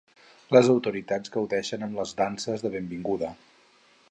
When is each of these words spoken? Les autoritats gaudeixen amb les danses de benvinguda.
Les 0.55 0.69
autoritats 0.75 1.33
gaudeixen 1.37 1.87
amb 1.89 2.01
les 2.01 2.17
danses 2.23 2.67
de 2.67 2.75
benvinguda. 2.79 3.35